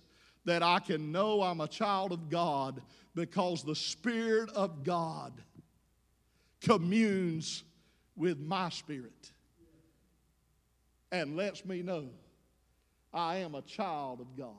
[0.45, 2.81] that I can know I'm a child of God
[3.13, 5.39] because the Spirit of God
[6.61, 7.63] communes
[8.15, 9.31] with my spirit
[11.11, 12.09] and lets me know
[13.15, 14.53] I am a child of God.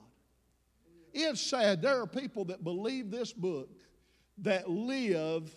[1.13, 1.81] It's sad.
[1.81, 3.69] There are people that believe this book
[4.39, 5.49] that live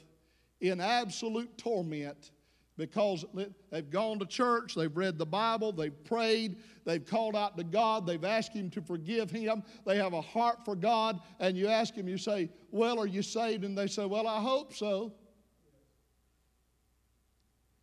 [0.61, 2.31] in absolute torment
[2.77, 3.25] because
[3.71, 8.07] they've gone to church, they've read the Bible, they've prayed, they've called out to God,
[8.07, 11.95] they've asked Him to forgive Him, they have a heart for God, and you ask
[11.95, 13.65] Him, you say, Well, are you saved?
[13.65, 15.13] And they say, Well, I hope so.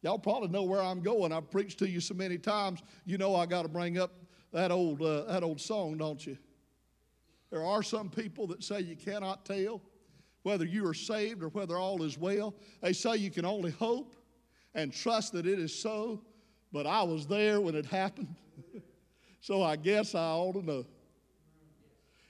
[0.01, 1.32] Y'all probably know where I'm going.
[1.32, 2.82] I've preached to you so many times.
[3.05, 4.11] You know I got to bring up
[4.52, 6.38] that old, uh, that old song, don't you?
[7.50, 9.82] There are some people that say you cannot tell
[10.43, 12.56] whether you are saved or whether all is well.
[12.82, 14.16] They say you can only hope
[14.74, 16.22] and trust that it is so,
[16.72, 18.36] but I was there when it happened,
[19.41, 20.86] so I guess I ought to know.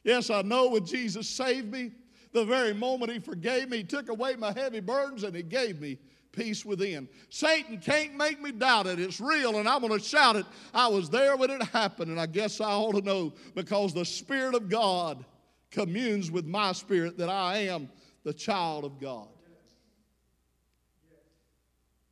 [0.04, 1.92] Yes, I know when Jesus saved me,
[2.32, 5.82] the very moment He forgave me, He took away my heavy burdens and He gave
[5.82, 5.98] me
[6.38, 7.10] peace within.
[7.30, 9.00] Satan can't make me doubt it.
[9.00, 10.46] It's real, and I'm going to shout it.
[10.74, 14.06] I was there when it happened, and I guess I ought to know because the
[14.06, 15.26] Spirit of God
[15.72, 17.90] communes with my spirit that I am
[18.24, 19.28] the child of God.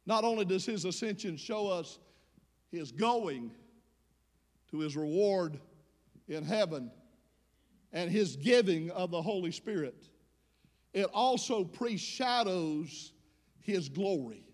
[0.05, 1.99] Not only does his ascension show us
[2.71, 3.51] his going
[4.71, 5.59] to his reward
[6.27, 6.91] in heaven
[7.93, 10.09] and his giving of the Holy Spirit,
[10.93, 13.13] it also preshadows
[13.65, 14.45] his glory.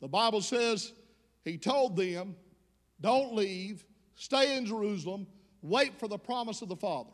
[0.00, 0.92] The Bible says
[1.44, 2.36] he told them,
[3.00, 3.84] Don't leave,
[4.14, 5.26] stay in Jerusalem,
[5.62, 7.10] wait for the promise of the Father.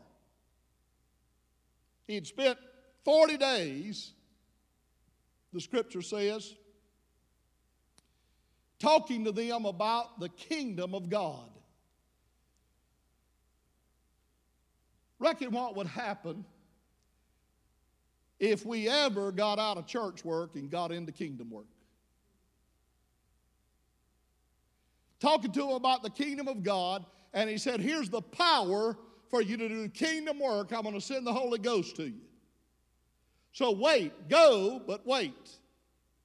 [2.07, 2.57] He had spent
[3.03, 4.13] 40 days,
[5.53, 6.53] the scripture says,
[8.79, 11.49] talking to them about the kingdom of God.
[15.19, 16.45] Reckon what would happen
[18.39, 21.65] if we ever got out of church work and got into kingdom work.
[25.19, 28.95] Talking to him about the kingdom of God, and he said, Here's the power
[29.29, 30.71] for you to do kingdom work.
[30.71, 32.21] I'm going to send the Holy Ghost to you.
[33.51, 35.49] So wait, go, but wait.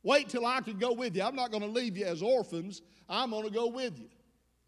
[0.03, 1.23] Wait till I can go with you.
[1.23, 2.83] I'm not going to leave you as orphans.
[3.09, 4.09] I'm going to go with you.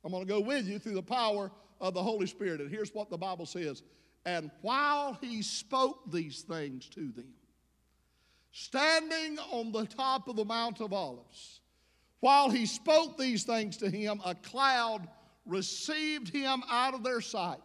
[0.04, 2.60] I'm going to go with you through the power of the Holy Spirit.
[2.60, 3.82] And here's what the Bible says
[4.24, 7.34] and while he spoke these things to them,
[8.52, 11.60] standing on the top of the Mount of Olives,
[12.20, 15.06] while he spoke these things to him, a cloud
[15.44, 17.58] received him out of their sight.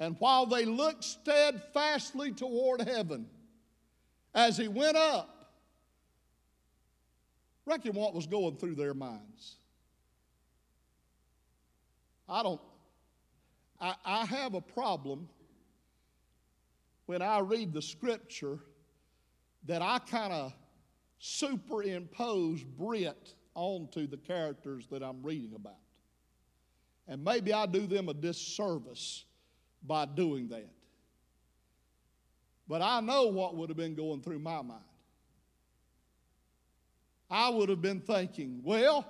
[0.00, 3.28] And while they looked steadfastly toward heaven,
[4.34, 5.52] as he went up,
[7.66, 9.56] reckon what was going through their minds.
[12.28, 12.60] I don't
[13.80, 15.28] I, I have a problem
[17.06, 18.58] when I read the scripture
[19.66, 20.52] that I kind of
[21.18, 25.74] superimpose Brent onto the characters that I'm reading about.
[27.08, 29.24] And maybe I do them a disservice
[29.82, 30.70] by doing that.
[32.68, 34.80] But I know what would have been going through my mind.
[37.28, 39.06] I would have been thinking, well,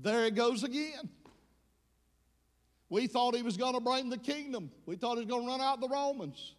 [0.00, 1.08] there it goes again.
[2.92, 4.70] We thought he was going to bring the kingdom.
[4.84, 6.56] We thought he was going to run out the Romans.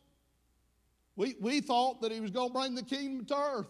[1.15, 3.67] We, we thought that he was going to bring the kingdom to earth.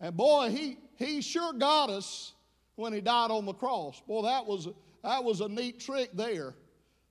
[0.00, 2.34] And boy, he, he sure got us
[2.76, 4.00] when he died on the cross.
[4.06, 4.68] Boy, that was,
[5.02, 6.54] that was a neat trick there.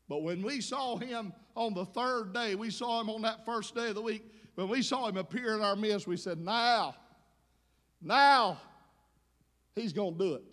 [0.07, 3.75] But when we saw him on the third day, we saw him on that first
[3.75, 4.23] day of the week,
[4.55, 6.95] when we saw him appear in our midst, we said, Now,
[8.01, 8.61] now,
[9.75, 10.43] he's going to do it.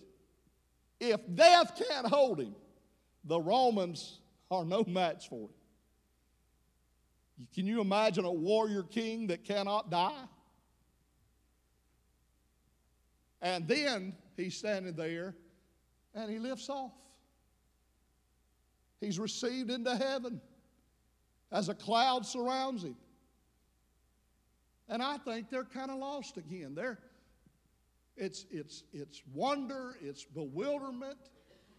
[0.98, 2.56] If death can't hold him,
[3.26, 4.20] the Romans
[4.50, 5.48] are no match for him.
[7.54, 10.24] Can you imagine a warrior king that cannot die?
[13.42, 15.34] And then he's standing there
[16.14, 16.92] and he lifts off.
[19.00, 20.40] He's received into heaven
[21.52, 22.96] as a cloud surrounds him.
[24.88, 26.74] And I think they're kind of lost again.
[26.74, 26.98] They're,
[28.16, 31.18] it's, it's, it's wonder, it's bewilderment,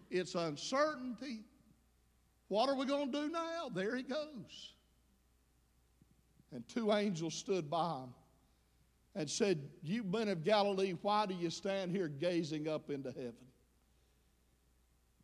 [0.09, 1.41] it's uncertainty.
[2.47, 3.69] What are we going to do now?
[3.73, 4.73] There he goes.
[6.53, 8.13] And two angels stood by him
[9.15, 13.33] and said, You men of Galilee, why do you stand here gazing up into heaven?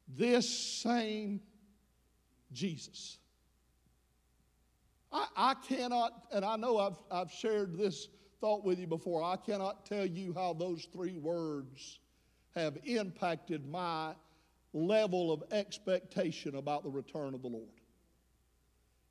[0.07, 1.39] This same
[2.51, 3.17] Jesus.
[5.11, 8.09] I, I cannot, and I know I've, I've shared this
[8.41, 11.99] thought with you before, I cannot tell you how those three words
[12.55, 14.13] have impacted my
[14.74, 17.69] level of expectation about the return of the Lord.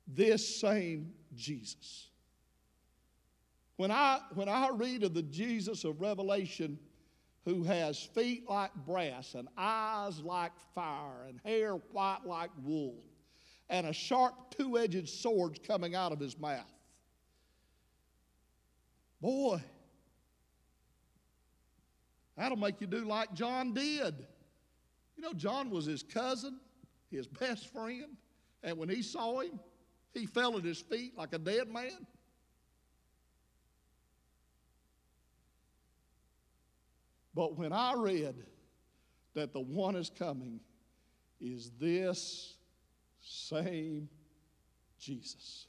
[0.07, 2.09] This same Jesus.
[3.77, 6.77] When I, when I read of the Jesus of Revelation
[7.45, 13.03] who has feet like brass and eyes like fire and hair white like wool
[13.69, 16.71] and a sharp two edged sword coming out of his mouth,
[19.19, 19.61] boy,
[22.37, 24.27] that'll make you do like John did.
[25.23, 26.59] You know, John was his cousin,
[27.09, 28.17] his best friend,
[28.61, 29.57] and when he saw him,
[30.13, 32.05] he fell at his feet like a dead man.
[37.33, 38.35] But when I read
[39.33, 40.59] that the one is coming
[41.39, 42.55] is this
[43.21, 44.09] same
[44.99, 45.67] Jesus.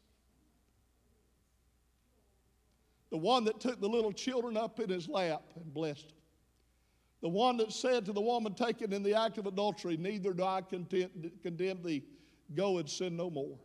[3.11, 6.24] The one that took the little children up in his lap and blessed them.
[7.25, 10.45] The one that said to the woman taken in the act of adultery, Neither do
[10.45, 12.03] I condemn thee,
[12.55, 13.57] go and sin no more.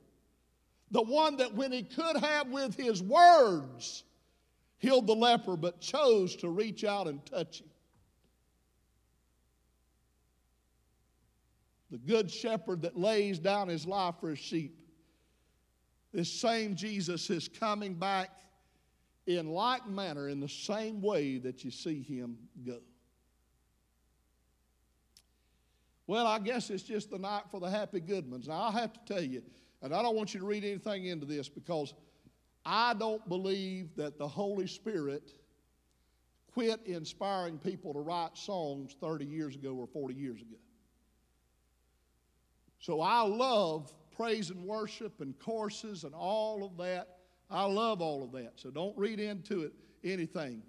[0.92, 4.06] The one that when he could have with his words
[4.78, 7.68] healed the leper, but chose to reach out and touch him.
[11.92, 14.78] the good shepherd that lays down his life for his sheep.
[16.14, 18.30] This same Jesus is coming back
[19.28, 22.80] in like manner, in the same way that you see him go.
[26.10, 28.48] Well, I guess it's just the night for the happy Goodmans.
[28.48, 29.44] Now, I have to tell you,
[29.84, 31.94] and I don't want you to read anything into this because
[32.66, 35.34] I don't believe that the Holy Spirit
[36.52, 40.58] quit inspiring people to write songs 30 years ago or 40 years ago.
[42.80, 47.20] So I love praise and worship and courses and all of that.
[47.52, 48.54] I love all of that.
[48.56, 50.64] So don't read into it anything.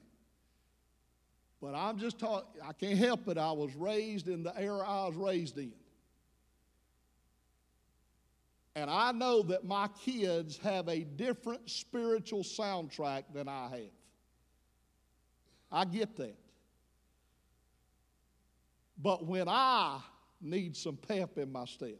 [1.61, 3.37] But I'm just talking, I can't help it.
[3.37, 5.73] I was raised in the era I was raised in.
[8.75, 13.81] And I know that my kids have a different spiritual soundtrack than I have.
[15.71, 16.39] I get that.
[18.97, 20.01] But when I
[20.41, 21.99] need some pep in my step.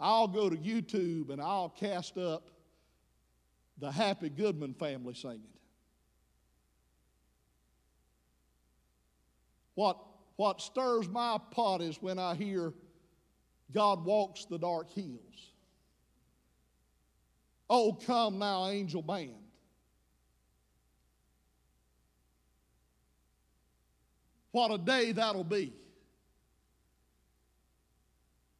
[0.00, 2.50] I'll go to YouTube and I'll cast up
[3.78, 5.42] the Happy Goodman family singing.
[9.74, 9.98] What,
[10.36, 12.72] what stirs my pot is when I hear
[13.72, 15.52] God walks the dark hills.
[17.70, 19.34] Oh, come now, angel band.
[24.50, 25.72] What a day that'll be.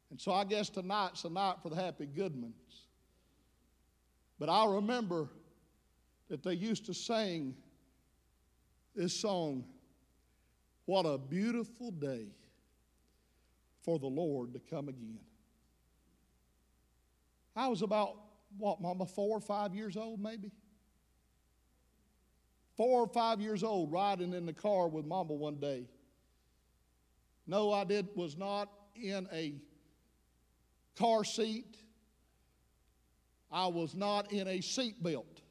[0.09, 2.53] And so I guess tonight's a night for the happy Goodmans.
[4.39, 5.29] But I remember
[6.29, 7.55] that they used to sing
[8.95, 9.63] this song,
[10.85, 12.27] What a Beautiful Day
[13.83, 15.19] for the Lord to Come Again.
[17.55, 18.15] I was about,
[18.57, 20.51] what, Mama, four or five years old, maybe?
[22.75, 25.87] Four or five years old, riding in the car with Mama one day.
[27.45, 29.53] No, I did was not in a
[30.97, 31.77] car seat.
[33.51, 35.41] I was not in a seat belt.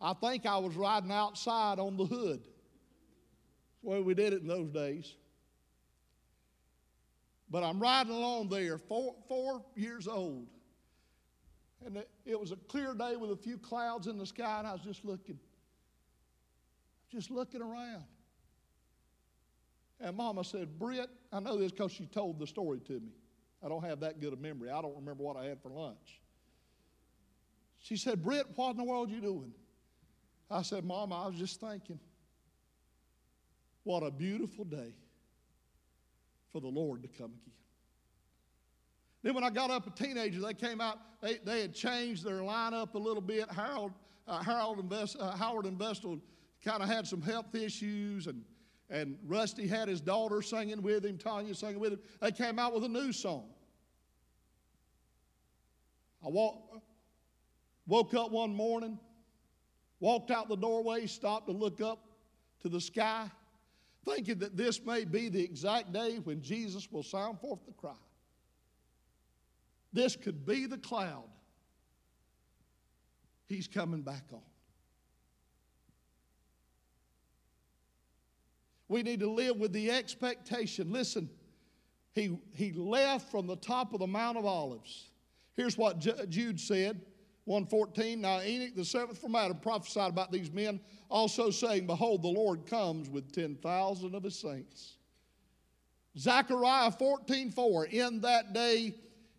[0.00, 2.48] I think I was riding outside on the hood.
[3.82, 5.14] That's the way we did it in those days.
[7.50, 10.46] But I'm riding along there, four, four years old.
[11.84, 14.72] And it, was a clear day with a few clouds in the sky, and I
[14.72, 15.38] was just looking,
[17.10, 18.04] just looking around.
[19.98, 23.12] And Mama said, Britt, I know this because she told the story to me.
[23.64, 24.70] I don't have that good a memory.
[24.70, 26.20] I don't remember what I had for lunch.
[27.80, 29.52] She said, Britt, what in the world are you doing?
[30.50, 31.98] I said, Mama, I was just thinking,
[33.84, 34.94] what a beautiful day
[36.52, 37.54] for the Lord to come again.
[39.22, 42.40] Then when I got up a teenager, they came out, they, they had changed their
[42.40, 43.50] lineup a little bit.
[43.50, 43.92] Harold,
[44.26, 46.18] uh, Harold and uh, Howard and Vestal
[46.64, 48.42] kind of had some health issues, and,
[48.88, 52.00] and Rusty had his daughter singing with him, Tanya singing with him.
[52.20, 53.48] They came out with a new song.
[56.24, 56.82] I walk,
[57.86, 58.98] woke up one morning,
[60.00, 61.98] walked out the doorway, stopped to look up
[62.62, 63.30] to the sky,
[64.04, 67.92] thinking that this may be the exact day when Jesus will sound forth the cry.
[69.92, 71.28] This could be the cloud
[73.46, 74.40] he's coming back on.
[78.88, 80.90] We need to live with the expectation.
[80.92, 81.28] Listen,
[82.12, 85.10] he, he left from the top of the Mount of Olives.
[85.56, 85.98] Here's what
[86.28, 87.00] Jude said
[87.44, 88.20] 114.
[88.20, 92.66] Now, Enoch, the seventh from Adam, prophesied about these men, also saying, Behold, the Lord
[92.66, 94.96] comes with 10,000 of his saints.
[96.18, 97.86] Zechariah 14 4.
[97.86, 98.94] In that day,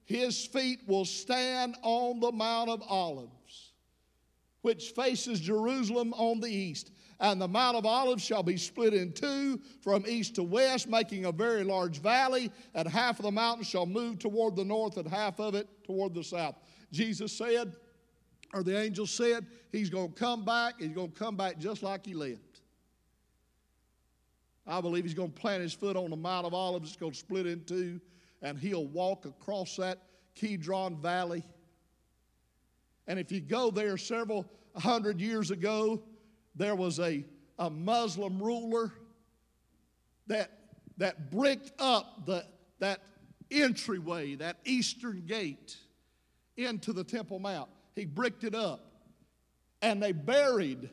[0.05, 3.73] his feet will stand on the Mount of Olives,
[4.61, 6.91] which faces Jerusalem on the east.
[7.19, 11.25] And the Mount of Olives shall be split in two from east to west, making
[11.25, 15.07] a very large valley, and half of the mountain shall move toward the north, and
[15.07, 16.55] half of it toward the south.
[16.91, 17.75] Jesus said,
[18.53, 20.75] or the angel said, He's going to come back.
[20.79, 22.61] He's going to come back just like He left.
[24.67, 26.89] I believe He's going to plant His foot on the Mount of Olives.
[26.89, 28.01] It's going to split in two
[28.41, 29.99] and he'll walk across that
[30.35, 31.43] Kidron Valley.
[33.07, 34.45] And if you go there several
[34.75, 36.01] hundred years ago,
[36.55, 37.25] there was a,
[37.59, 38.91] a Muslim ruler
[40.27, 40.51] that,
[40.97, 42.45] that bricked up the,
[42.79, 43.01] that
[43.51, 45.75] entryway, that eastern gate
[46.57, 47.69] into the Temple Mount.
[47.95, 48.87] He bricked it up.
[49.81, 50.89] And they buried,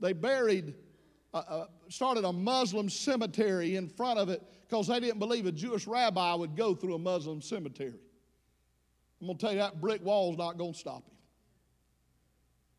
[0.00, 0.74] they buried,
[1.34, 5.52] uh, uh, started a Muslim cemetery in front of it because they didn't believe a
[5.52, 8.00] Jewish rabbi would go through a Muslim cemetery.
[9.20, 11.14] I'm going to tell you that brick wall's not going to stop him.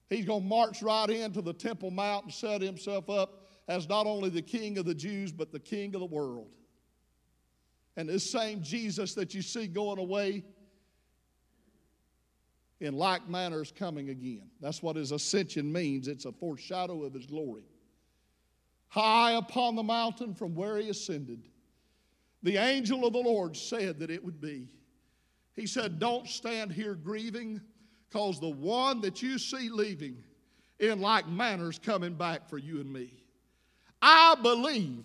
[0.10, 4.08] He's going to march right into the Temple Mount and set himself up as not
[4.08, 6.48] only the king of the Jews, but the king of the world.
[7.96, 10.44] And this same Jesus that you see going away,
[12.80, 14.50] in like manner is coming again.
[14.62, 16.08] That's what his ascension means.
[16.08, 17.64] It's a foreshadow of his glory.
[18.88, 21.48] High upon the mountain from where he ascended
[22.44, 24.68] the angel of the Lord said that it would be.
[25.56, 27.60] He said, Don't stand here grieving,
[28.10, 30.24] because the one that you see leaving
[30.80, 33.12] in like manner is coming back for you and me.
[34.02, 35.04] I believe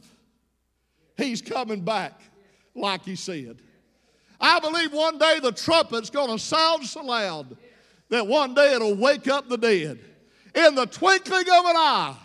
[1.17, 2.21] he's coming back
[2.77, 3.61] like he said.
[4.41, 7.57] I believe one day the trumpet's going to sound so loud
[8.15, 9.99] that one day it'll wake up the dead.
[10.55, 12.17] In the twinkling of an eye,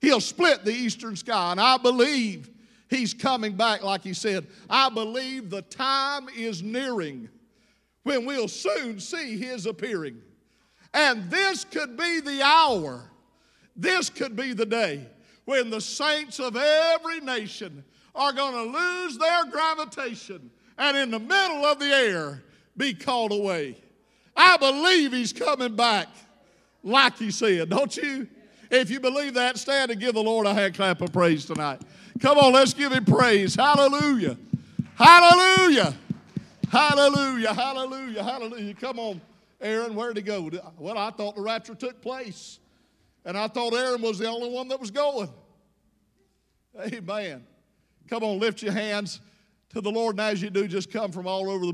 [0.00, 1.50] he'll split the eastern sky.
[1.52, 2.50] And I believe
[2.88, 4.46] He's coming back, like he said.
[4.68, 7.28] I believe the time is nearing
[8.02, 10.20] when we'll soon see his appearing.
[10.94, 13.02] And this could be the hour,
[13.76, 15.06] this could be the day
[15.44, 17.84] when the saints of every nation
[18.14, 22.42] are going to lose their gravitation and in the middle of the air
[22.76, 23.76] be called away.
[24.38, 26.06] I believe he's coming back
[26.84, 28.28] like he said, don't you?
[28.70, 31.82] If you believe that, stand and give the Lord a hand clap of praise tonight.
[32.20, 33.56] Come on, let's give him praise.
[33.56, 34.38] Hallelujah.
[34.94, 35.94] Hallelujah.
[36.70, 37.52] Hallelujah.
[37.52, 38.22] Hallelujah.
[38.22, 38.74] Hallelujah.
[38.74, 39.20] Come on,
[39.60, 40.50] Aaron, where'd he go?
[40.78, 42.60] Well, I thought the rapture took place,
[43.24, 45.30] and I thought Aaron was the only one that was going.
[46.78, 47.44] Amen.
[48.08, 49.20] Come on, lift your hands
[49.70, 51.72] to the Lord, and as you do, just come from all over the